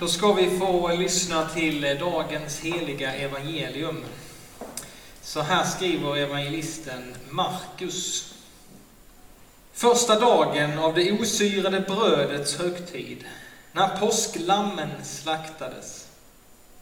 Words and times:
Då 0.00 0.08
ska 0.08 0.32
vi 0.32 0.58
få 0.58 0.88
lyssna 0.88 1.48
till 1.48 1.96
dagens 2.00 2.60
heliga 2.60 3.14
evangelium. 3.14 4.04
Så 5.22 5.40
här 5.40 5.64
skriver 5.64 6.16
evangelisten 6.16 7.14
Markus. 7.30 8.34
Första 9.72 10.20
dagen 10.20 10.78
av 10.78 10.94
det 10.94 11.12
osyrade 11.12 11.80
brödets 11.80 12.58
högtid, 12.58 13.24
när 13.72 13.88
påsklammen 13.88 14.90
slaktades, 15.04 16.06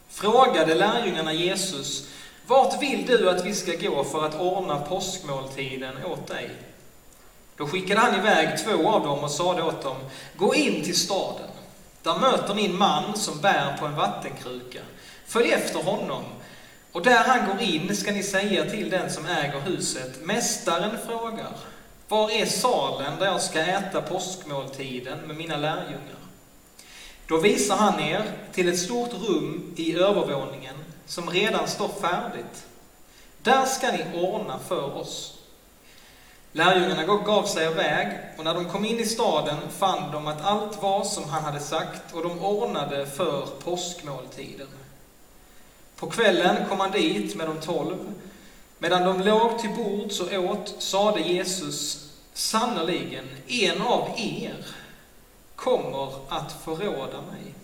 frågade 0.08 0.74
lärjungarna 0.74 1.32
Jesus, 1.32 2.08
vart 2.46 2.82
vill 2.82 3.06
du 3.06 3.30
att 3.30 3.46
vi 3.46 3.54
ska 3.54 3.72
gå 3.72 4.04
för 4.04 4.26
att 4.26 4.40
ordna 4.40 4.80
påskmåltiden 4.80 6.04
åt 6.04 6.26
dig? 6.26 6.50
Då 7.56 7.66
skickade 7.66 8.00
han 8.00 8.20
iväg 8.20 8.58
två 8.64 8.88
av 8.88 9.02
dem 9.02 9.18
och 9.18 9.30
sade 9.30 9.62
åt 9.62 9.82
dem, 9.82 9.96
gå 10.36 10.54
in 10.54 10.84
till 10.84 10.96
staden. 10.96 11.55
Där 12.07 12.18
möter 12.18 12.54
ni 12.54 12.64
en 12.64 12.79
man 12.79 13.16
som 13.16 13.41
bär 13.41 13.77
på 13.77 13.86
en 13.86 13.95
vattenkruka. 13.95 14.80
Följ 15.27 15.52
efter 15.52 15.83
honom, 15.83 16.24
och 16.92 17.02
där 17.02 17.24
han 17.24 17.47
går 17.47 17.62
in 17.62 17.97
ska 17.97 18.12
ni 18.12 18.23
säga 18.23 18.70
till 18.70 18.91
den 18.91 19.10
som 19.10 19.27
äger 19.27 19.60
huset, 19.60 20.24
Mästaren 20.24 20.98
frågar, 21.06 21.50
var 22.09 22.30
är 22.30 22.47
salen 22.47 23.19
där 23.19 23.27
jag 23.27 23.42
ska 23.42 23.61
äta 23.61 24.02
påskmåltiden 24.02 25.19
med 25.19 25.37
mina 25.37 25.56
lärjungar? 25.56 26.19
Då 27.27 27.38
visar 27.38 27.77
han 27.77 28.00
er 28.00 28.23
till 28.52 28.69
ett 28.69 28.78
stort 28.78 29.12
rum 29.12 29.75
i 29.77 29.97
övervåningen 29.97 30.77
som 31.06 31.30
redan 31.30 31.69
står 31.69 31.88
färdigt. 31.88 32.66
Där 33.42 33.64
ska 33.64 33.92
ni 33.92 34.05
ordna 34.14 34.59
för 34.59 34.97
oss. 34.97 35.35
Lärjungarna 36.56 37.05
gav 37.05 37.45
sig 37.45 37.66
iväg 37.66 38.19
och 38.38 38.45
när 38.45 38.55
de 38.55 38.64
kom 38.64 38.84
in 38.84 38.98
i 38.98 39.06
staden 39.06 39.56
fann 39.78 40.12
de 40.12 40.27
att 40.27 40.45
allt 40.45 40.83
var 40.83 41.05
som 41.05 41.24
han 41.24 41.45
hade 41.45 41.60
sagt 41.60 42.14
och 42.14 42.23
de 42.23 42.38
ordnade 42.41 43.06
för 43.06 43.47
påskmåltiden. 43.64 44.69
På 45.97 46.06
kvällen 46.06 46.56
kom 46.69 46.80
han 46.80 46.91
dit 46.91 47.36
med 47.36 47.47
de 47.47 47.61
tolv. 47.61 48.14
Medan 48.78 49.03
de 49.03 49.20
låg 49.20 49.58
till 49.58 49.70
bords 49.70 50.20
och 50.20 50.33
åt 50.33 50.75
sade 50.78 51.20
Jesus 51.20 52.11
sannerligen, 52.34 53.28
en 53.47 53.83
av 53.83 54.11
er 54.17 54.67
kommer 55.56 56.12
att 56.28 56.52
förråda 56.64 57.23
mig. 57.23 57.55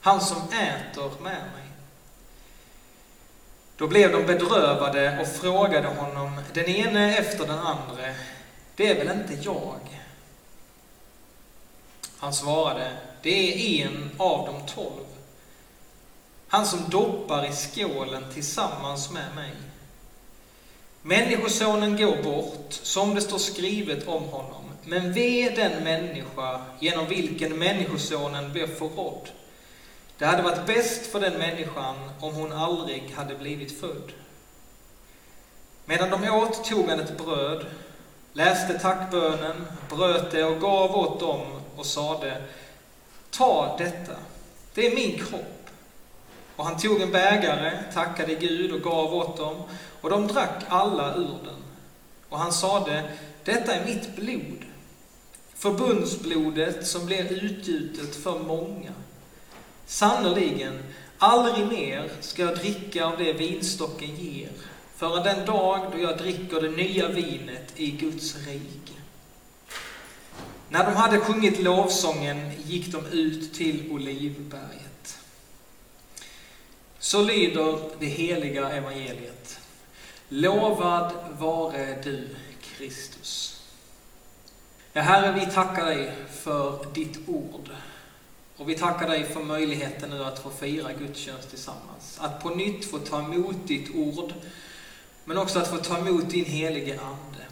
Han 0.00 0.20
som 0.20 0.38
äter 0.38 1.10
med 1.22 1.42
mig. 1.42 1.69
Då 3.80 3.86
blev 3.86 4.12
de 4.12 4.26
bedrövade 4.26 5.18
och 5.20 5.26
frågade 5.26 5.88
honom, 5.88 6.40
den 6.52 6.66
ene 6.66 7.18
efter 7.18 7.46
den 7.46 7.58
andra, 7.58 8.14
det 8.76 8.88
är 8.88 9.04
väl 9.04 9.20
inte 9.20 9.38
jag? 9.42 9.80
Han 12.18 12.34
svarade, 12.34 12.92
det 13.22 13.30
är 13.80 13.86
en 13.86 14.10
av 14.16 14.46
de 14.46 14.74
tolv. 14.74 15.04
Han 16.48 16.66
som 16.66 16.90
doppar 16.90 17.48
i 17.48 17.52
skålen 17.52 18.24
tillsammans 18.34 19.10
med 19.10 19.34
mig. 19.34 19.52
Människosonen 21.02 21.96
går 21.96 22.22
bort, 22.22 22.72
som 22.72 23.14
det 23.14 23.20
står 23.20 23.38
skrivet 23.38 24.08
om 24.08 24.22
honom. 24.22 24.64
Men 24.84 25.12
ve 25.12 25.52
den 25.56 25.84
människa 25.84 26.64
genom 26.80 27.06
vilken 27.06 27.58
Människosonen 27.58 28.52
blir 28.52 28.66
förrådd. 28.66 29.28
Det 30.20 30.26
hade 30.26 30.42
varit 30.42 30.66
bäst 30.66 31.06
för 31.06 31.20
den 31.20 31.38
människan 31.38 31.96
om 32.20 32.34
hon 32.34 32.52
aldrig 32.52 33.14
hade 33.16 33.34
blivit 33.34 33.80
född. 33.80 34.12
Medan 35.84 36.10
de 36.10 36.30
åt 36.30 36.64
tog 36.64 36.88
han 36.88 37.00
ett 37.00 37.18
bröd, 37.18 37.66
läste 38.32 38.78
tackbönen, 38.78 39.66
bröt 39.90 40.30
det 40.30 40.44
och 40.44 40.60
gav 40.60 40.96
åt 40.96 41.20
dem 41.20 41.40
och 41.76 41.86
sade 41.86 42.42
Ta 43.30 43.76
detta, 43.78 44.12
det 44.74 44.86
är 44.86 44.94
min 44.94 45.18
kropp. 45.18 45.70
Och 46.56 46.64
han 46.64 46.78
tog 46.78 47.00
en 47.00 47.12
bägare, 47.12 47.82
tackade 47.94 48.34
Gud 48.34 48.72
och 48.72 48.82
gav 48.82 49.14
åt 49.14 49.36
dem, 49.36 49.62
och 50.00 50.10
de 50.10 50.26
drack 50.26 50.64
alla 50.68 51.14
ur 51.14 51.38
den. 51.44 51.64
Och 52.28 52.38
han 52.38 52.52
sade, 52.52 53.10
detta 53.44 53.74
är 53.74 53.84
mitt 53.84 54.16
blod, 54.16 54.64
förbundsblodet 55.54 56.86
som 56.86 57.06
blir 57.06 57.32
utgjutet 57.32 58.16
för 58.16 58.38
många. 58.38 58.92
Sannerligen, 59.90 60.82
aldrig 61.18 61.66
mer 61.66 62.10
ska 62.20 62.42
jag 62.42 62.56
dricka 62.56 63.04
av 63.04 63.18
det 63.18 63.32
vinstocken 63.32 64.16
ger, 64.16 64.50
förrän 64.96 65.22
den 65.22 65.46
dag 65.46 65.92
då 65.92 65.98
jag 65.98 66.18
dricker 66.18 66.60
det 66.60 66.70
nya 66.70 67.08
vinet 67.08 67.72
i 67.76 67.90
Guds 67.90 68.36
rike. 68.36 68.92
När 70.68 70.84
de 70.84 70.96
hade 70.96 71.20
sjungit 71.20 71.60
lovsången 71.60 72.52
gick 72.64 72.92
de 72.92 73.06
ut 73.06 73.54
till 73.54 73.92
Olivberget. 73.92 75.18
Så 76.98 77.22
lyder 77.22 77.78
det 77.98 78.06
heliga 78.06 78.70
evangeliet. 78.70 79.60
Lovad 80.28 81.12
vare 81.38 82.02
du, 82.04 82.28
Kristus. 82.62 83.62
Ja, 84.92 85.02
Herre, 85.02 85.40
vi 85.40 85.52
tackar 85.52 85.86
dig 85.86 86.12
för 86.42 86.86
ditt 86.94 87.28
ord. 87.28 87.70
Och 88.60 88.68
vi 88.68 88.74
tackar 88.74 89.08
dig 89.08 89.24
för 89.24 89.42
möjligheten 89.42 90.10
nu 90.10 90.24
att 90.24 90.38
få 90.38 90.50
fira 90.50 90.92
gudstjänst 90.92 91.50
tillsammans. 91.50 92.18
Att 92.18 92.42
på 92.42 92.50
nytt 92.50 92.84
få 92.84 92.98
ta 92.98 93.18
emot 93.18 93.56
ditt 93.66 93.94
ord, 93.94 94.34
men 95.24 95.38
också 95.38 95.58
att 95.58 95.68
få 95.68 95.76
ta 95.76 95.98
emot 95.98 96.30
din 96.30 96.44
helige 96.44 97.00
Ande. 97.00 97.44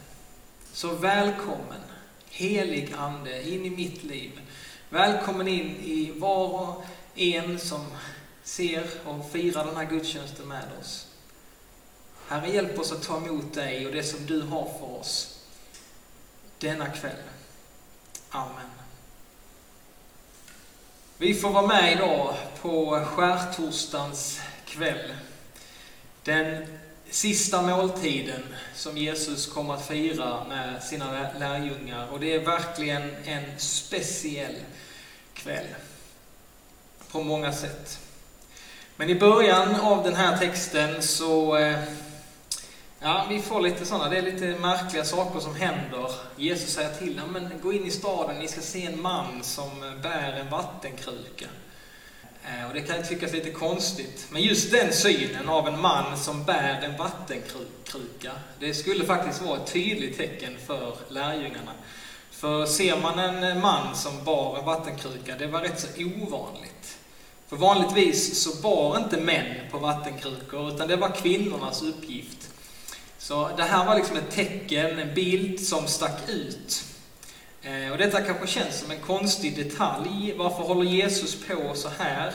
Så 0.72 0.94
välkommen, 0.94 1.80
helig 2.30 2.94
Ande, 2.98 3.48
in 3.48 3.64
i 3.64 3.70
mitt 3.70 4.04
liv. 4.04 4.40
Välkommen 4.90 5.48
in 5.48 5.76
i 5.76 6.12
var 6.16 6.48
och 6.48 6.84
en 7.14 7.58
som 7.58 7.86
ser 8.42 8.86
och 9.04 9.30
firar 9.30 9.64
den 9.66 9.76
här 9.76 9.90
gudstjänsten 9.90 10.48
med 10.48 10.64
oss. 10.80 11.06
Herre, 12.26 12.50
hjälp 12.50 12.78
oss 12.78 12.92
att 12.92 13.02
ta 13.02 13.16
emot 13.16 13.54
dig 13.54 13.86
och 13.86 13.92
det 13.92 14.02
som 14.02 14.26
du 14.26 14.42
har 14.42 14.64
för 14.78 15.00
oss 15.00 15.44
denna 16.58 16.86
kväll. 16.86 17.22
Amen. 18.30 18.77
Vi 21.20 21.34
får 21.34 21.50
vara 21.50 21.66
med 21.66 21.92
idag 21.92 22.34
på 22.62 23.04
skärtorsdagens 23.04 24.40
kväll. 24.64 25.12
Den 26.24 26.66
sista 27.10 27.62
måltiden 27.62 28.42
som 28.74 28.98
Jesus 28.98 29.46
kommer 29.46 29.74
att 29.74 29.86
fira 29.86 30.44
med 30.44 30.82
sina 30.82 31.30
lärjungar. 31.38 32.08
Och 32.12 32.20
det 32.20 32.34
är 32.34 32.38
verkligen 32.38 33.14
en 33.24 33.58
speciell 33.58 34.54
kväll. 35.34 35.66
På 37.10 37.22
många 37.22 37.52
sätt. 37.52 37.98
Men 38.96 39.10
i 39.10 39.14
början 39.14 39.76
av 39.80 40.04
den 40.04 40.14
här 40.14 40.38
texten 40.38 41.02
så 41.02 41.56
eh, 41.56 41.78
Ja, 43.00 43.26
vi 43.28 43.40
får 43.40 43.60
lite 43.60 43.86
sådana, 43.86 44.08
det 44.08 44.18
är 44.18 44.22
lite 44.22 44.46
märkliga 44.60 45.04
saker 45.04 45.40
som 45.40 45.54
händer. 45.54 46.10
Jesus 46.36 46.70
säger 46.70 46.94
till 46.94 47.16
dem, 47.16 47.32
men 47.32 47.50
gå 47.62 47.72
in 47.72 47.86
i 47.86 47.90
staden, 47.90 48.38
ni 48.38 48.48
ska 48.48 48.60
se 48.60 48.86
en 48.86 49.02
man 49.02 49.42
som 49.42 49.70
bär 50.02 50.32
en 50.32 50.50
vattenkruka. 50.50 51.46
Eh, 52.44 52.68
och 52.68 52.74
det 52.74 52.80
kan 52.80 53.02
tyckas 53.02 53.32
lite 53.32 53.50
konstigt, 53.50 54.26
men 54.30 54.42
just 54.42 54.72
den 54.72 54.92
synen 54.92 55.48
av 55.48 55.68
en 55.68 55.80
man 55.80 56.18
som 56.18 56.44
bär 56.44 56.80
en 56.82 56.96
vattenkruka, 56.96 58.32
det 58.60 58.74
skulle 58.74 59.04
faktiskt 59.04 59.42
vara 59.42 59.56
ett 59.56 59.72
tydligt 59.72 60.16
tecken 60.16 60.56
för 60.66 60.96
lärjungarna. 61.08 61.72
För 62.30 62.66
ser 62.66 63.00
man 63.00 63.18
en 63.18 63.60
man 63.60 63.96
som 63.96 64.24
bar 64.24 64.58
en 64.58 64.64
vattenkruka, 64.64 65.36
det 65.38 65.46
var 65.46 65.60
rätt 65.60 65.80
så 65.80 65.88
ovanligt. 66.22 66.98
För 67.48 67.56
vanligtvis 67.56 68.42
så 68.42 68.62
bar 68.62 68.96
inte 68.96 69.20
män 69.20 69.54
på 69.70 69.78
vattenkrukor, 69.78 70.74
utan 70.74 70.88
det 70.88 70.96
var 70.96 71.08
kvinnornas 71.08 71.82
uppgift. 71.82 72.37
Så 73.18 73.50
det 73.56 73.62
här 73.62 73.86
var 73.86 73.96
liksom 73.96 74.16
ett 74.16 74.30
tecken, 74.30 74.98
en 74.98 75.14
bild 75.14 75.60
som 75.60 75.86
stack 75.86 76.28
ut. 76.28 76.84
Eh, 77.62 77.92
och 77.92 77.98
detta 77.98 78.20
kanske 78.20 78.46
känns 78.46 78.80
som 78.80 78.90
en 78.90 79.00
konstig 79.00 79.56
detalj. 79.56 80.34
Varför 80.36 80.62
håller 80.62 80.90
Jesus 80.90 81.36
på 81.46 81.74
så 81.74 81.88
här? 81.98 82.34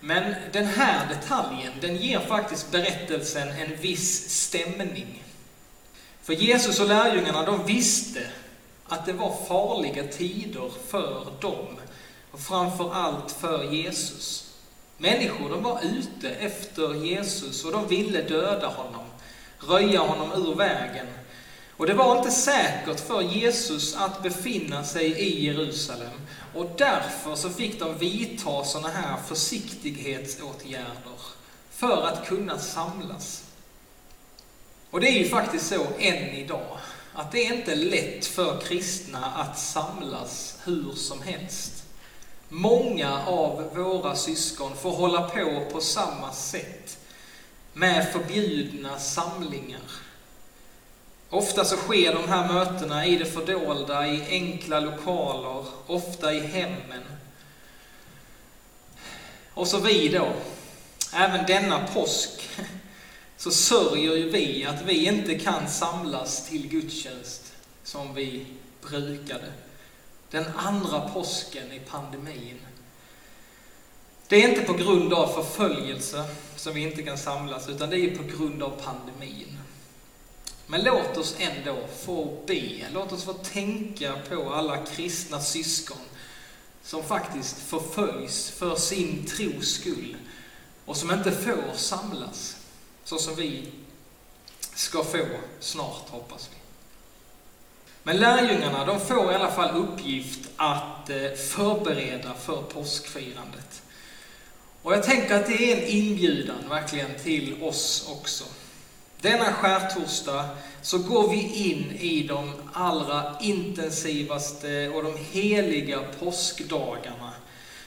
Men 0.00 0.34
den 0.52 0.66
här 0.66 1.08
detaljen, 1.08 1.72
den 1.80 1.96
ger 1.96 2.20
faktiskt 2.20 2.70
berättelsen 2.70 3.48
en 3.48 3.76
viss 3.80 4.30
stämning. 4.30 5.22
För 6.22 6.32
Jesus 6.32 6.80
och 6.80 6.88
lärjungarna, 6.88 7.46
de 7.46 7.66
visste 7.66 8.20
att 8.88 9.06
det 9.06 9.12
var 9.12 9.36
farliga 9.48 10.04
tider 10.04 10.70
för 10.88 11.26
dem. 11.40 11.66
Och 12.30 12.40
framför 12.40 12.94
allt 12.94 13.30
för 13.32 13.64
Jesus. 13.64 14.52
Människor, 14.98 15.50
de 15.50 15.62
var 15.62 15.80
ute 15.82 16.30
efter 16.30 16.94
Jesus 16.94 17.64
och 17.64 17.72
de 17.72 17.88
ville 17.88 18.22
döda 18.22 18.66
honom 18.66 19.04
röja 19.68 20.00
honom 20.00 20.32
ur 20.32 20.54
vägen. 20.54 21.06
Och 21.76 21.86
det 21.86 21.94
var 21.94 22.18
inte 22.18 22.30
säkert 22.30 23.00
för 23.00 23.22
Jesus 23.22 23.96
att 23.96 24.22
befinna 24.22 24.84
sig 24.84 25.06
i 25.06 25.46
Jerusalem. 25.46 26.12
Och 26.54 26.70
därför 26.78 27.34
så 27.34 27.50
fick 27.50 27.80
de 27.80 27.98
vidta 27.98 28.64
sådana 28.64 28.88
här 28.88 29.16
försiktighetsåtgärder 29.26 31.20
för 31.70 32.06
att 32.06 32.26
kunna 32.26 32.58
samlas. 32.58 33.44
Och 34.90 35.00
det 35.00 35.08
är 35.08 35.18
ju 35.18 35.28
faktiskt 35.28 35.66
så 35.66 35.86
än 35.98 36.28
idag, 36.28 36.78
att 37.12 37.32
det 37.32 37.46
är 37.46 37.54
inte 37.54 37.74
lätt 37.74 38.26
för 38.26 38.60
kristna 38.60 39.26
att 39.26 39.58
samlas 39.58 40.58
hur 40.64 40.92
som 40.94 41.22
helst. 41.22 41.72
många 42.48 43.26
av 43.26 43.70
våra 43.74 44.16
syskon 44.16 44.76
får 44.76 44.90
hålla 44.90 45.28
på 45.28 45.62
på 45.72 45.80
samma 45.80 46.32
sätt 46.32 46.98
med 47.72 48.12
förbjudna 48.12 48.98
samlingar. 48.98 49.80
Ofta 51.30 51.64
så 51.64 51.76
sker 51.76 52.12
de 52.12 52.28
här 52.28 52.52
mötena 52.52 53.06
i 53.06 53.16
det 53.16 53.24
fördolda, 53.24 54.06
i 54.06 54.22
enkla 54.28 54.80
lokaler, 54.80 55.64
ofta 55.86 56.32
i 56.32 56.40
hemmen. 56.40 57.02
Och 59.54 59.68
så 59.68 59.78
vi 59.78 60.08
då, 60.08 60.32
även 61.14 61.46
denna 61.46 61.86
påsk, 61.86 62.48
så 63.36 63.50
sörjer 63.50 64.16
ju 64.16 64.30
vi 64.30 64.64
att 64.64 64.82
vi 64.82 65.06
inte 65.06 65.38
kan 65.38 65.68
samlas 65.68 66.48
till 66.48 66.68
gudstjänst 66.68 67.52
som 67.84 68.14
vi 68.14 68.46
brukade. 68.80 69.52
Den 70.30 70.44
andra 70.56 71.00
påsken 71.00 71.72
i 71.72 71.78
pandemin. 71.78 72.58
Det 74.32 74.44
är 74.44 74.48
inte 74.48 74.62
på 74.62 74.72
grund 74.72 75.12
av 75.12 75.26
förföljelse 75.28 76.24
som 76.56 76.74
vi 76.74 76.80
inte 76.80 77.02
kan 77.02 77.18
samlas, 77.18 77.68
utan 77.68 77.90
det 77.90 77.98
är 77.98 78.16
på 78.16 78.22
grund 78.22 78.62
av 78.62 78.70
pandemin. 78.84 79.58
Men 80.66 80.84
låt 80.84 81.16
oss 81.16 81.36
ändå 81.38 81.76
få 82.04 82.42
be, 82.46 82.86
låt 82.92 83.12
oss 83.12 83.24
få 83.24 83.32
tänka 83.32 84.14
på 84.28 84.54
alla 84.54 84.76
kristna 84.76 85.40
syskon 85.40 85.96
som 86.82 87.02
faktiskt 87.02 87.58
förföljs 87.58 88.50
för 88.50 88.76
sin 88.76 89.26
tros 89.26 89.74
skull 89.74 90.16
och 90.84 90.96
som 90.96 91.10
inte 91.10 91.32
får 91.32 91.76
samlas 91.76 92.56
så 93.04 93.18
som 93.18 93.34
vi 93.34 93.68
ska 94.74 95.04
få 95.04 95.26
snart, 95.60 96.08
hoppas 96.08 96.50
vi. 96.52 96.56
Men 98.02 98.16
lärjungarna, 98.16 98.84
de 98.86 99.00
får 99.00 99.32
i 99.32 99.34
alla 99.34 99.50
fall 99.50 99.76
uppgift 99.76 100.50
att 100.56 101.10
eh, 101.10 101.32
förbereda 101.32 102.34
för 102.34 102.62
påskfirandet. 102.62 103.82
Och 104.82 104.92
jag 104.92 105.02
tänker 105.02 105.34
att 105.34 105.46
det 105.46 105.72
är 105.72 105.76
en 105.76 105.86
inbjudan 105.86 106.68
verkligen 106.68 107.14
till 107.22 107.62
oss 107.62 108.08
också. 108.08 108.44
Denna 109.20 109.52
skärtorsdag 109.52 110.48
så 110.82 110.98
går 110.98 111.28
vi 111.28 111.70
in 111.70 111.90
i 111.90 112.26
de 112.28 112.52
allra 112.72 113.38
intensivaste 113.40 114.88
och 114.88 115.02
de 115.02 115.16
heliga 115.30 116.00
påskdagarna. 116.20 117.32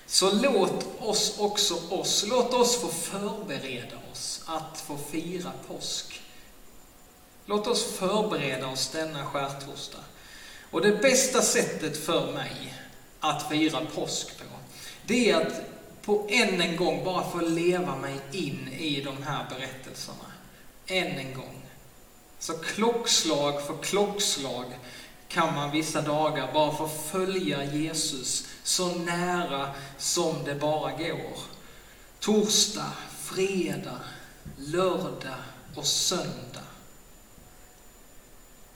Så 0.07 0.31
låt 0.31 0.85
oss 0.99 1.35
också 1.39 1.75
oss, 1.89 2.25
låt 2.29 2.53
oss 2.53 2.81
få 2.81 2.87
förbereda 2.87 3.95
oss 4.11 4.43
att 4.45 4.83
få 4.87 4.97
fira 5.11 5.51
påsk. 5.67 6.21
Låt 7.45 7.67
oss 7.67 7.83
förbereda 7.83 8.67
oss 8.67 8.89
denna 8.89 9.25
skärtorsdag. 9.25 10.03
Och 10.71 10.81
det 10.81 11.01
bästa 11.01 11.41
sättet 11.41 12.05
för 12.05 12.33
mig 12.33 12.73
att 13.19 13.49
fira 13.49 13.81
påsk 13.95 14.37
på, 14.37 14.43
det 15.05 15.31
är 15.31 15.41
att 15.41 15.74
på 16.05 16.27
än 16.29 16.61
en 16.61 16.75
gång 16.75 17.03
bara 17.03 17.29
få 17.29 17.41
leva 17.41 17.95
mig 17.95 18.19
in 18.31 18.67
i 18.67 19.01
de 19.01 19.23
här 19.23 19.45
berättelserna. 19.49 20.31
Än 20.87 21.17
en 21.17 21.33
gång. 21.33 21.61
Så 22.39 22.53
klockslag 22.53 23.61
för 23.61 23.77
klockslag 23.83 24.65
kan 25.27 25.55
man 25.55 25.71
vissa 25.71 26.01
dagar 26.01 26.53
bara 26.53 26.77
få 26.77 26.87
följa 26.87 27.63
Jesus 27.63 28.47
så 28.63 28.95
nära 28.95 29.71
som 29.97 30.43
det 30.43 30.55
bara 30.55 30.91
går. 30.91 31.37
Torsdag, 32.19 32.91
fredag, 33.19 33.99
lördag 34.57 35.35
och 35.75 35.85
söndag. 35.85 36.65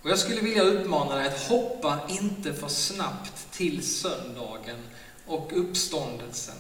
Och 0.02 0.10
jag 0.10 0.20
skulle 0.20 0.42
vilja 0.42 0.64
uppmana 0.64 1.16
dig 1.16 1.28
att 1.28 1.48
hoppa 1.48 2.00
inte 2.10 2.54
för 2.54 2.68
snabbt 2.68 3.52
till 3.52 3.88
söndagen 3.88 4.80
och 5.26 5.52
uppståndelsen. 5.56 6.56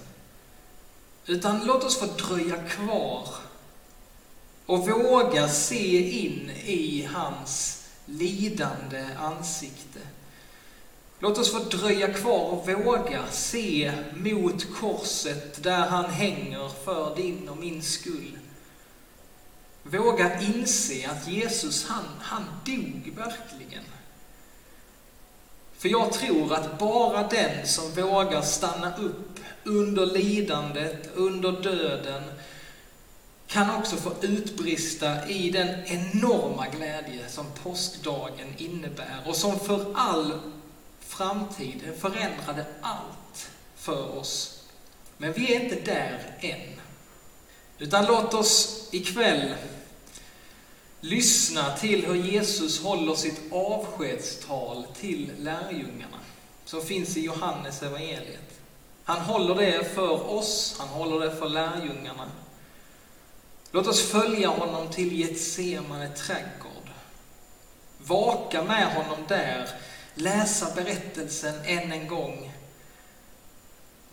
Utan 1.29 1.65
låt 1.65 1.83
oss 1.83 1.99
få 1.99 2.05
dröja 2.05 2.57
kvar 2.57 3.27
och 4.65 4.89
våga 4.89 5.47
se 5.47 6.09
in 6.25 6.51
i 6.65 7.09
hans 7.13 7.83
lidande 8.05 9.05
ansikte. 9.19 9.99
Låt 11.19 11.37
oss 11.37 11.51
få 11.51 11.59
dröja 11.59 12.13
kvar 12.13 12.49
och 12.49 12.69
våga 12.69 13.27
se 13.31 13.91
mot 14.15 14.73
korset 14.75 15.63
där 15.63 15.87
han 15.87 16.05
hänger 16.05 16.69
för 16.85 17.15
din 17.15 17.49
och 17.49 17.57
min 17.57 17.83
skull. 17.83 18.37
Våga 19.83 20.41
inse 20.41 21.09
att 21.09 21.27
Jesus, 21.27 21.85
han, 21.87 22.05
han 22.19 22.43
dog 22.65 23.13
verkligen. 23.15 23.83
För 25.77 25.89
jag 25.89 26.13
tror 26.13 26.53
att 26.53 26.79
bara 26.79 27.27
den 27.27 27.67
som 27.67 27.91
vågar 27.91 28.41
stanna 28.41 28.97
upp 28.97 29.39
under 29.69 30.05
lidandet, 30.05 31.09
under 31.15 31.51
döden, 31.51 32.23
kan 33.47 33.75
också 33.75 33.95
få 33.95 34.13
utbrista 34.21 35.29
i 35.29 35.49
den 35.49 35.85
enorma 35.85 36.67
glädje 36.67 37.29
som 37.29 37.45
påskdagen 37.63 38.47
innebär 38.57 39.21
och 39.25 39.35
som 39.35 39.59
för 39.59 39.85
all 39.95 40.39
framtid 40.99 41.81
förändrade 41.99 42.65
allt 42.81 43.49
för 43.75 44.17
oss. 44.17 44.63
Men 45.17 45.33
vi 45.33 45.55
är 45.55 45.63
inte 45.63 45.79
där 45.91 46.37
än. 46.39 46.79
Utan 47.77 48.05
låt 48.05 48.33
oss 48.33 48.87
ikväll 48.91 49.53
lyssna 51.01 51.77
till 51.77 52.05
hur 52.05 52.15
Jesus 52.15 52.81
håller 52.83 53.15
sitt 53.15 53.41
avskedstal 53.51 54.85
till 54.99 55.31
lärjungarna, 55.39 56.19
som 56.65 56.81
finns 56.81 57.17
i 57.17 57.21
Johannes 57.21 57.83
evangeliet. 57.83 58.48
Han 59.09 59.21
håller 59.21 59.55
det 59.55 59.93
för 59.93 60.29
oss, 60.29 60.75
han 60.79 60.87
håller 60.87 61.25
det 61.25 61.35
för 61.35 61.49
lärjungarna. 61.49 62.31
Låt 63.71 63.87
oss 63.87 64.01
följa 64.11 64.49
honom 64.49 64.89
till 64.89 65.19
Getsemane 65.19 66.09
trädgård. 66.09 66.89
Vaka 67.97 68.63
med 68.63 68.93
honom 68.93 69.17
där, 69.27 69.69
läsa 70.13 70.75
berättelsen 70.75 71.55
än 71.65 71.91
en 71.91 72.07
gång. 72.07 72.53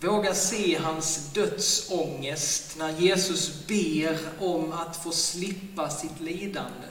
Våga 0.00 0.34
se 0.34 0.78
hans 0.78 1.32
dödsångest 1.32 2.76
när 2.78 2.90
Jesus 2.90 3.66
ber 3.66 4.18
om 4.40 4.72
att 4.72 4.96
få 4.96 5.10
slippa 5.10 5.90
sitt 5.90 6.20
lidande. 6.20 6.88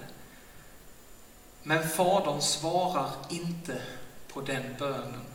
Men 1.63 1.89
Fadern 1.89 2.41
svarar 2.41 3.09
inte 3.29 3.81
på 4.33 4.41
den 4.41 4.63
bönen. 4.79 5.34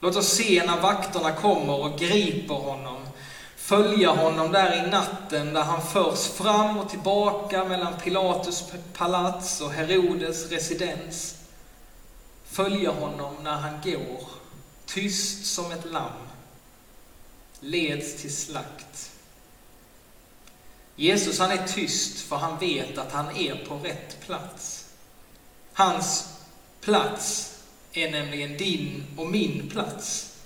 Låt 0.00 0.16
oss 0.16 0.28
se 0.28 0.62
när 0.66 0.80
vakterna 0.80 1.32
kommer 1.32 1.80
och 1.80 1.98
griper 1.98 2.54
honom 2.54 3.00
följa 3.70 4.10
honom 4.10 4.52
där 4.52 4.86
i 4.86 4.90
natten 4.90 5.54
där 5.54 5.62
han 5.62 5.82
förs 5.82 6.28
fram 6.28 6.78
och 6.78 6.90
tillbaka 6.90 7.64
mellan 7.64 7.98
Pilatus 8.02 8.64
palats 8.92 9.60
och 9.60 9.72
Herodes 9.72 10.50
residens. 10.50 11.34
Följa 12.44 12.90
honom 12.90 13.34
när 13.42 13.56
han 13.56 13.80
går, 13.84 14.28
tyst 14.86 15.46
som 15.46 15.72
ett 15.72 15.92
lamm, 15.92 16.28
leds 17.60 18.22
till 18.22 18.36
slakt. 18.36 19.10
Jesus 20.96 21.38
han 21.38 21.50
är 21.50 21.66
tyst 21.66 22.20
för 22.20 22.36
han 22.36 22.58
vet 22.58 22.98
att 22.98 23.12
han 23.12 23.36
är 23.36 23.64
på 23.68 23.74
rätt 23.74 24.20
plats. 24.26 24.86
Hans 25.72 26.28
plats 26.80 27.56
är 27.92 28.10
nämligen 28.10 28.56
din 28.56 29.04
och 29.16 29.26
min 29.26 29.68
plats. 29.68 30.36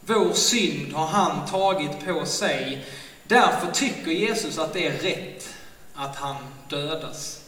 Vår 0.00 0.32
synd 0.32 0.92
har 0.92 1.06
han 1.06 1.48
tagit 1.48 2.04
på 2.04 2.26
sig. 2.26 2.84
Därför 3.26 3.72
tycker 3.72 4.10
Jesus 4.10 4.58
att 4.58 4.72
det 4.72 4.86
är 4.86 4.98
rätt 4.98 5.48
att 5.94 6.16
han 6.16 6.36
dödas. 6.68 7.40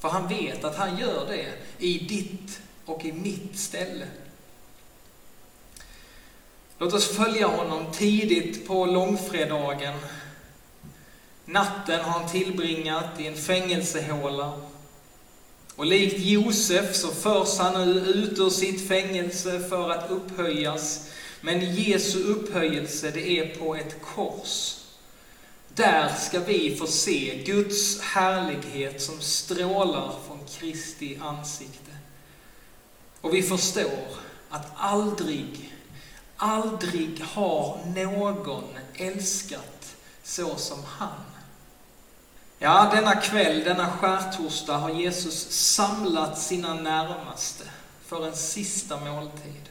För 0.00 0.08
han 0.08 0.28
vet 0.28 0.64
att 0.64 0.76
han 0.76 0.98
gör 0.98 1.26
det 1.28 1.46
i 1.78 1.98
ditt 1.98 2.60
och 2.84 3.04
i 3.04 3.12
mitt 3.12 3.58
ställe. 3.58 4.06
Låt 6.78 6.92
oss 6.92 7.16
följa 7.16 7.46
honom 7.46 7.92
tidigt 7.92 8.68
på 8.68 8.86
långfredagen. 8.86 9.94
Natten 11.44 12.00
har 12.00 12.20
han 12.20 12.30
tillbringat 12.30 13.20
i 13.20 13.26
en 13.26 13.36
fängelsehåla. 13.36 14.60
Och 15.80 15.86
likt 15.86 16.18
Josef 16.18 16.96
så 16.96 17.08
förs 17.08 17.58
han 17.58 17.90
nu 17.90 18.00
ut 18.00 18.38
ur 18.38 18.50
sitt 18.50 18.88
fängelse 18.88 19.60
för 19.68 19.90
att 19.90 20.10
upphöjas 20.10 21.10
men 21.40 21.74
Jesu 21.74 22.22
upphöjelse, 22.22 23.10
det 23.10 23.38
är 23.38 23.54
på 23.54 23.74
ett 23.74 24.02
kors. 24.02 24.76
Där 25.74 26.14
ska 26.14 26.40
vi 26.40 26.76
få 26.76 26.86
se 26.86 27.42
Guds 27.46 28.00
härlighet 28.00 29.02
som 29.02 29.20
strålar 29.20 30.14
från 30.26 30.38
Kristi 30.58 31.18
ansikte. 31.22 31.92
Och 33.20 33.34
vi 33.34 33.42
förstår 33.42 34.08
att 34.50 34.66
aldrig, 34.76 35.74
aldrig 36.36 37.22
har 37.22 37.80
någon 37.94 38.64
älskat 38.94 39.96
så 40.22 40.56
som 40.56 40.78
han. 40.86 41.39
Ja, 42.62 42.90
denna 42.94 43.16
kväll, 43.16 43.64
denna 43.64 43.90
skärtorsdag, 43.90 44.78
har 44.78 44.90
Jesus 44.90 45.50
samlat 45.50 46.38
sina 46.38 46.74
närmaste 46.74 47.64
för 48.06 48.26
en 48.26 48.36
sista 48.36 49.00
måltid. 49.00 49.68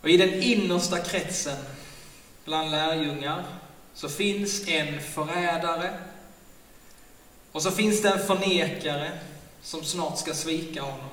Och 0.00 0.08
i 0.08 0.16
den 0.16 0.42
innersta 0.42 0.98
kretsen 0.98 1.56
bland 2.44 2.70
lärjungar 2.70 3.44
så 3.94 4.08
finns 4.08 4.68
en 4.68 5.00
förrädare 5.00 5.98
och 7.52 7.62
så 7.62 7.70
finns 7.70 8.02
det 8.02 8.08
en 8.10 8.26
förnekare 8.26 9.18
som 9.62 9.84
snart 9.84 10.18
ska 10.18 10.34
svika 10.34 10.82
honom. 10.82 11.10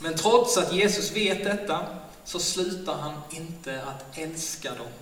Men 0.00 0.16
trots 0.16 0.56
att 0.56 0.72
Jesus 0.72 1.12
vet 1.12 1.44
detta 1.44 1.86
så 2.24 2.38
slutar 2.38 2.94
han 2.94 3.20
inte 3.30 3.82
att 3.82 4.18
älska 4.18 4.70
dem. 4.70 4.92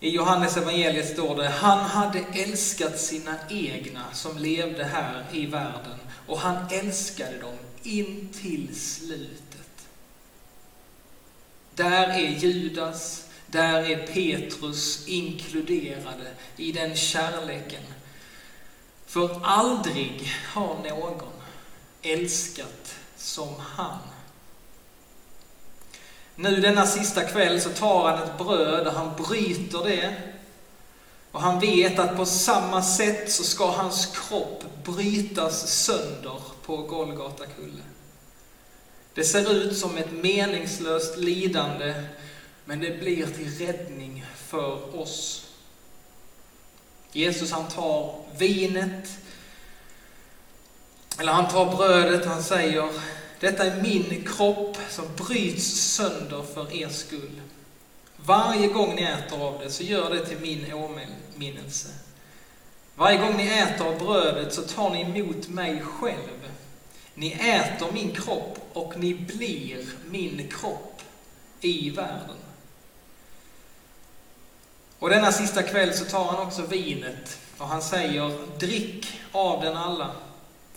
I 0.00 0.10
Johannes 0.10 0.56
evangeliet 0.56 1.12
står 1.12 1.36
det, 1.36 1.48
han 1.48 1.78
hade 1.78 2.18
älskat 2.18 3.00
sina 3.00 3.36
egna 3.48 4.04
som 4.12 4.38
levde 4.38 4.84
här 4.84 5.24
i 5.32 5.46
världen 5.46 5.98
och 6.26 6.38
han 6.38 6.66
älskade 6.70 7.38
dem 7.38 7.56
in 7.82 8.28
till 8.42 8.80
slutet. 8.80 9.88
Där 11.74 12.08
är 12.08 12.28
Judas, 12.28 13.24
där 13.46 13.90
är 13.90 14.06
Petrus 14.06 15.08
inkluderade 15.08 16.32
i 16.56 16.72
den 16.72 16.96
kärleken. 16.96 17.82
För 19.06 19.40
aldrig 19.42 20.32
har 20.46 20.76
någon 20.88 21.32
älskat 22.02 22.94
som 23.16 23.54
han. 23.58 23.98
Nu 26.40 26.60
denna 26.60 26.86
sista 26.86 27.24
kväll 27.24 27.60
så 27.60 27.70
tar 27.70 28.08
han 28.08 28.22
ett 28.22 28.38
bröd 28.38 28.86
och 28.86 28.92
han 28.92 29.10
bryter 29.16 29.84
det. 29.84 30.14
Och 31.32 31.40
han 31.40 31.60
vet 31.60 31.98
att 31.98 32.16
på 32.16 32.26
samma 32.26 32.82
sätt 32.82 33.32
så 33.32 33.44
ska 33.44 33.70
hans 33.70 34.06
kropp 34.06 34.64
brytas 34.84 35.84
sönder 35.84 36.40
på 36.66 36.76
Golgata 36.76 37.46
kulle. 37.46 37.82
Det 39.14 39.24
ser 39.24 39.52
ut 39.52 39.78
som 39.78 39.96
ett 39.96 40.12
meningslöst 40.12 41.16
lidande, 41.16 41.94
men 42.64 42.80
det 42.80 43.00
blir 43.00 43.26
till 43.26 43.66
räddning 43.66 44.24
för 44.36 45.00
oss. 45.00 45.46
Jesus 47.12 47.52
han 47.52 47.68
tar 47.68 48.14
vinet, 48.38 49.08
eller 51.18 51.32
han 51.32 51.48
tar 51.48 51.76
brödet 51.76 52.22
och 52.22 52.30
han 52.32 52.42
säger, 52.42 52.88
detta 53.40 53.66
är 53.66 53.82
min 53.82 54.24
kropp 54.24 54.76
som 54.88 55.04
bryts 55.16 55.64
sönder 55.64 56.42
för 56.54 56.72
er 56.82 56.88
skull. 56.88 57.40
Varje 58.16 58.66
gång 58.66 58.94
ni 58.94 59.02
äter 59.02 59.42
av 59.42 59.60
det, 59.60 59.70
så 59.70 59.82
gör 59.82 60.10
det 60.10 60.26
till 60.26 60.38
min 60.38 60.72
åminnelse. 60.72 61.88
Varje 62.94 63.18
gång 63.18 63.36
ni 63.36 63.48
äter 63.48 63.86
av 63.86 63.98
brödet 63.98 64.54
så 64.54 64.62
tar 64.62 64.90
ni 64.90 65.00
emot 65.00 65.48
mig 65.48 65.82
själv. 65.82 66.50
Ni 67.14 67.32
äter 67.32 67.92
min 67.92 68.14
kropp 68.14 68.58
och 68.72 68.98
ni 68.98 69.14
blir 69.14 69.86
min 70.10 70.48
kropp 70.48 71.02
i 71.60 71.90
världen. 71.90 72.36
Och 74.98 75.10
denna 75.10 75.32
sista 75.32 75.62
kväll 75.62 75.94
så 75.94 76.04
tar 76.04 76.24
han 76.24 76.46
också 76.46 76.62
vinet 76.62 77.38
och 77.58 77.66
han 77.66 77.82
säger, 77.82 78.58
drick 78.58 79.06
av 79.32 79.62
den 79.64 79.76
alla. 79.76 80.10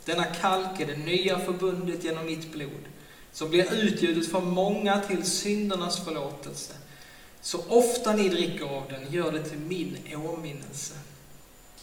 Denna 0.05 0.25
kalk 0.25 0.79
är 0.79 0.85
det 0.85 0.95
nya 0.95 1.39
förbundet 1.39 2.03
genom 2.03 2.25
mitt 2.25 2.51
blod, 2.51 2.85
som 3.31 3.49
blir 3.49 3.73
utgjutet 3.73 4.31
för 4.31 4.41
många 4.41 5.01
till 5.01 5.23
syndernas 5.23 6.05
förlåtelse. 6.05 6.73
Så 7.41 7.59
ofta 7.67 8.13
ni 8.13 8.29
dricker 8.29 8.65
av 8.65 8.83
den, 8.89 9.13
gör 9.13 9.31
det 9.31 9.43
till 9.43 9.59
min 9.59 9.97
åminnelse. 10.15 10.93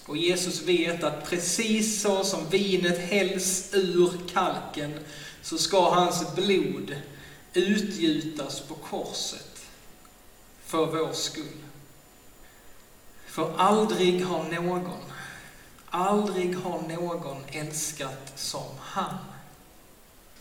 Och 0.06 0.16
Jesus 0.16 0.62
vet 0.62 1.04
att 1.04 1.30
precis 1.30 2.02
så 2.02 2.24
som 2.24 2.48
vinet 2.50 2.98
hälls 2.98 3.70
ur 3.72 4.12
kalken, 4.32 4.94
så 5.42 5.58
ska 5.58 5.90
hans 5.90 6.34
blod 6.34 6.96
utgjutas 7.52 8.60
på 8.60 8.74
korset 8.74 9.66
för 10.64 10.86
vår 10.86 11.12
skull. 11.12 11.44
För 13.26 13.54
aldrig 13.56 14.24
har 14.24 14.44
någon, 14.44 14.90
aldrig 15.90 16.56
har 16.56 16.80
någon 16.88 17.44
älskat 17.52 18.32
som 18.37 18.68
han. 18.80 19.16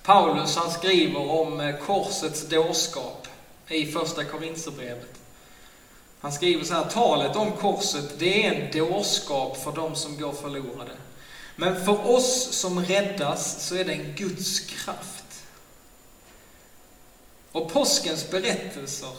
Paulus 0.04 0.56
han 0.56 0.72
skriver 0.72 1.32
om 1.32 1.60
eh, 1.60 1.76
korsets 1.78 2.48
dårskap 2.48 3.28
i 3.68 3.86
första 3.86 4.24
Korinthierbrevet. 4.24 5.20
Han 6.20 6.32
skriver 6.32 6.64
så 6.64 6.74
här, 6.74 6.84
talet 6.86 7.36
om 7.36 7.52
korset, 7.52 8.20
det 8.20 8.46
är 8.46 8.54
en 8.54 8.72
dårskap 8.72 9.58
för 9.58 9.72
de 9.72 9.96
som 9.96 10.18
går 10.18 10.32
förlorade. 10.32 10.92
Men 11.56 11.86
för 11.86 12.10
oss 12.10 12.48
som 12.52 12.86
räddas 12.86 13.68
så 13.68 13.76
är 13.76 13.86
det 13.86 13.94
en 13.94 14.16
Guds 14.16 14.60
kraft. 14.60 15.44
Och 17.52 17.74
påskens 17.74 18.32
berättelser, 18.32 19.12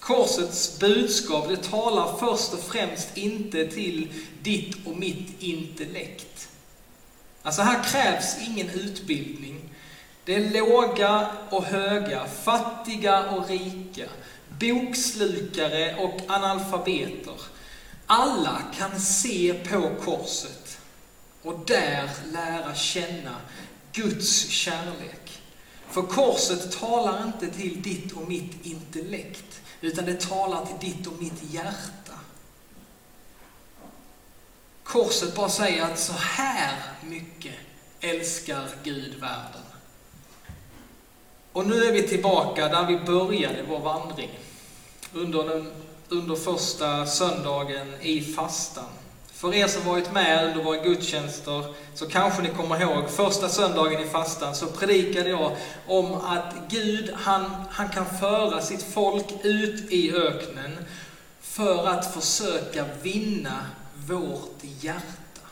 korsets 0.00 0.78
budskap, 0.78 1.48
det 1.48 1.62
talar 1.62 2.16
först 2.16 2.52
och 2.52 2.60
främst 2.60 3.16
inte 3.16 3.66
till 3.66 4.08
ditt 4.42 4.86
och 4.86 4.96
mitt 4.96 5.42
intellekt. 5.42 6.48
Alltså 7.42 7.62
här 7.62 7.84
krävs 7.84 8.36
ingen 8.48 8.70
utbildning. 8.70 9.60
Det 10.24 10.34
är 10.34 10.50
låga 10.50 11.30
och 11.50 11.64
höga, 11.64 12.26
fattiga 12.42 13.30
och 13.30 13.48
rika, 13.48 14.08
bokslukare 14.60 15.96
och 15.96 16.20
analfabeter. 16.28 17.40
Alla 18.06 18.62
kan 18.78 19.00
se 19.00 19.54
på 19.54 19.90
korset 20.04 20.78
och 21.42 21.58
där 21.66 22.10
lära 22.32 22.74
känna 22.74 23.36
Guds 23.92 24.48
kärlek. 24.48 25.40
För 25.90 26.02
korset 26.02 26.78
talar 26.80 27.24
inte 27.24 27.56
till 27.56 27.82
ditt 27.82 28.12
och 28.12 28.28
mitt 28.28 28.66
intellekt, 28.66 29.60
utan 29.80 30.04
det 30.04 30.20
talar 30.20 30.66
till 30.66 30.90
ditt 30.90 31.06
och 31.06 31.22
mitt 31.22 31.42
hjärta. 31.52 32.12
Korset 34.82 35.34
bara 35.34 35.48
säger 35.48 35.82
att 35.82 35.98
så 35.98 36.12
här 36.12 36.74
mycket 37.02 37.54
älskar 38.00 38.68
Gud 38.82 39.14
världen. 39.20 39.62
Och 41.52 41.66
nu 41.66 41.84
är 41.84 41.92
vi 41.92 42.08
tillbaka 42.08 42.68
där 42.68 42.86
vi 42.86 42.98
började 42.98 43.62
vår 43.68 43.78
vandring 43.78 44.38
under, 45.12 45.48
den, 45.48 45.72
under 46.08 46.36
första 46.36 47.06
söndagen 47.06 47.94
i 48.00 48.20
fastan. 48.20 48.97
För 49.38 49.54
er 49.54 49.66
som 49.66 49.84
varit 49.84 50.12
med 50.12 50.48
under 50.48 50.62
våra 50.62 50.82
gudstjänster 50.82 51.64
så 51.94 52.06
kanske 52.06 52.42
ni 52.42 52.48
kommer 52.48 52.80
ihåg, 52.80 53.10
första 53.10 53.48
söndagen 53.48 54.00
i 54.00 54.08
fastan 54.08 54.54
så 54.54 54.66
predikade 54.66 55.28
jag 55.28 55.56
om 55.86 56.14
att 56.14 56.54
Gud, 56.68 57.10
han, 57.14 57.50
han 57.70 57.88
kan 57.88 58.06
föra 58.20 58.60
sitt 58.60 58.82
folk 58.82 59.24
ut 59.42 59.92
i 59.92 60.12
öknen 60.12 60.78
för 61.40 61.86
att 61.86 62.14
försöka 62.14 62.84
vinna 63.02 63.66
vårt 63.94 64.58
hjärta. 64.60 65.46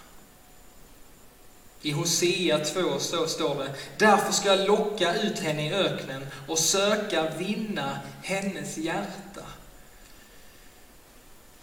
I 1.83 1.91
Hosea 1.91 2.59
2 2.59 2.99
så 2.99 3.27
står 3.27 3.55
det, 3.55 3.75
därför 3.99 4.33
ska 4.33 4.49
jag 4.49 4.69
locka 4.69 5.15
ut 5.15 5.39
henne 5.39 5.67
i 5.67 5.75
öknen 5.75 6.27
och 6.49 6.59
söka 6.59 7.31
vinna 7.39 7.99
hennes 8.23 8.79
hjärta. 8.79 9.43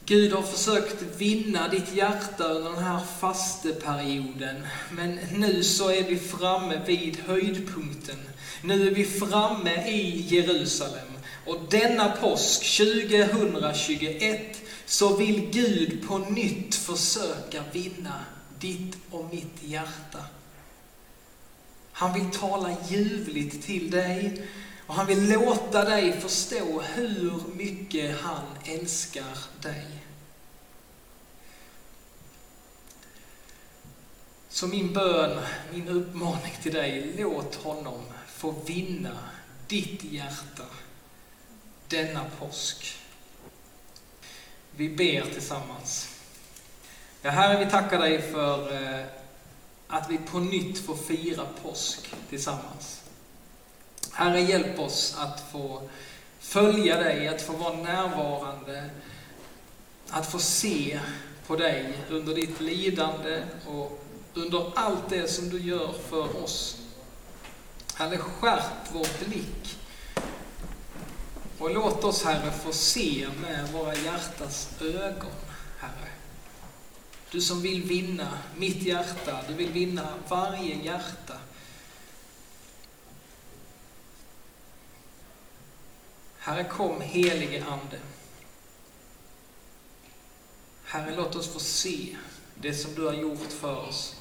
Gud 0.05 0.33
har 0.33 0.41
försökt 0.41 1.01
vinna 1.17 1.67
ditt 1.67 1.93
hjärta 1.93 2.43
under 2.43 2.71
den 2.71 2.83
här 2.83 3.01
fasteperioden, 3.19 4.67
men 4.91 5.19
nu 5.31 5.63
så 5.63 5.89
är 5.89 6.03
vi 6.03 6.19
framme 6.19 6.81
vid 6.85 7.17
höjdpunkten. 7.19 8.17
Nu 8.61 8.87
är 8.87 8.91
vi 8.91 9.05
framme 9.05 9.87
i 9.87 10.21
Jerusalem. 10.27 11.07
Och 11.45 11.57
denna 11.69 12.09
påsk 12.09 12.77
2021 12.77 14.61
så 14.85 15.15
vill 15.15 15.49
Gud 15.51 16.07
på 16.07 16.17
nytt 16.17 16.75
försöka 16.75 17.63
vinna 17.71 18.25
ditt 18.59 18.97
och 19.09 19.29
mitt 19.33 19.63
hjärta. 19.63 20.19
Han 21.91 22.13
vill 22.13 22.39
tala 22.39 22.75
ljuvligt 22.89 23.65
till 23.65 23.91
dig 23.91 24.47
och 24.87 24.93
han 24.93 25.07
vill 25.07 25.29
låta 25.29 25.85
dig 25.85 26.21
förstå 26.21 26.81
hur 26.81 27.41
mycket 27.55 28.21
han 28.21 28.45
älskar 28.65 29.37
dig. 29.61 29.85
Så 34.49 34.67
min 34.67 34.93
bön, 34.93 35.43
min 35.73 35.87
uppmaning 35.87 36.53
till 36.61 36.73
dig, 36.73 37.15
låt 37.17 37.55
honom 37.55 38.01
få 38.27 38.51
vinna 38.51 39.19
ditt 39.67 40.03
hjärta 40.03 40.63
denna 41.87 42.25
påsk. 42.39 42.97
Vi 44.71 44.89
ber 44.89 45.33
tillsammans. 45.33 46.09
Ja, 47.21 47.31
Herre, 47.31 47.65
vi 47.65 47.71
tackar 47.71 47.99
dig 47.99 48.31
för 48.31 48.83
eh, 48.83 49.05
att 49.87 50.11
vi 50.11 50.17
på 50.17 50.39
nytt 50.39 50.85
får 50.85 50.95
fira 50.95 51.45
påsk 51.63 52.13
tillsammans. 52.29 53.02
Herre, 54.13 54.41
hjälp 54.41 54.79
oss 54.79 55.15
att 55.19 55.51
få 55.51 55.81
följa 56.39 56.97
dig, 56.97 57.27
att 57.27 57.41
få 57.41 57.53
vara 57.53 57.77
närvarande, 57.77 58.89
att 60.09 60.31
få 60.31 60.39
se 60.39 60.99
på 61.47 61.55
dig 61.55 61.93
under 62.09 62.35
ditt 62.35 62.61
lidande 62.61 63.43
och 63.67 64.03
under 64.33 64.71
allt 64.75 65.09
det 65.09 65.27
som 65.27 65.49
du 65.49 65.59
gör 65.59 65.93
för 66.09 66.43
oss. 66.43 66.77
Herre, 67.95 68.17
skärp 68.17 68.91
vår 68.91 69.25
blick 69.25 69.77
Och 71.59 71.73
låt 71.73 72.03
oss, 72.03 72.23
Herre, 72.23 72.51
få 72.51 72.71
se 72.71 73.27
med 73.41 73.69
våra 73.73 73.95
hjärtas 73.95 74.69
ögon, 74.81 75.31
Herre. 75.79 76.09
Du 77.31 77.41
som 77.41 77.61
vill 77.61 77.83
vinna 77.83 78.27
mitt 78.57 78.83
hjärta, 78.83 79.39
du 79.47 79.53
vill 79.53 79.71
vinna 79.71 80.07
varje 80.27 80.75
hjärta. 80.75 81.33
Herre, 86.45 86.63
kom 86.63 87.01
helige 87.01 87.65
Ande. 87.65 87.99
Herre, 90.83 91.15
låt 91.15 91.35
oss 91.35 91.53
få 91.53 91.59
se 91.59 92.17
det 92.55 92.73
som 92.73 92.95
du 92.95 93.05
har 93.05 93.13
gjort 93.13 93.51
för 93.51 93.87
oss 93.87 94.15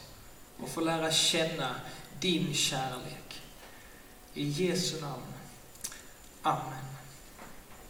och 0.58 0.68
få 0.68 0.80
lära 0.80 1.12
känna 1.12 1.74
din 2.20 2.54
kärlek. 2.54 3.42
I 4.34 4.48
Jesu 4.48 5.00
namn. 5.00 5.32
Amen. 6.42 6.91